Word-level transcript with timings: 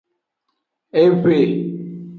Ewe. 1.01 1.37